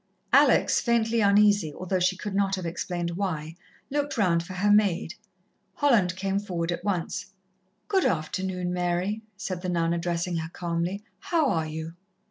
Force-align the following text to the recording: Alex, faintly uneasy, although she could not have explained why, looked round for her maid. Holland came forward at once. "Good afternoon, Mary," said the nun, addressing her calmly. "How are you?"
Alex, 0.33 0.79
faintly 0.81 1.21
uneasy, 1.21 1.71
although 1.75 1.99
she 1.99 2.17
could 2.17 2.33
not 2.33 2.55
have 2.55 2.65
explained 2.65 3.11
why, 3.11 3.55
looked 3.91 4.17
round 4.17 4.41
for 4.41 4.53
her 4.53 4.71
maid. 4.71 5.13
Holland 5.75 6.15
came 6.15 6.39
forward 6.39 6.71
at 6.71 6.83
once. 6.83 7.27
"Good 7.87 8.05
afternoon, 8.05 8.73
Mary," 8.73 9.21
said 9.37 9.61
the 9.61 9.69
nun, 9.69 9.93
addressing 9.93 10.37
her 10.37 10.49
calmly. 10.49 11.03
"How 11.19 11.51
are 11.51 11.67
you?" 11.67 11.93